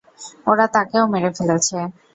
[0.47, 1.77] ওরা তাকেও মেরে ফেলেছে।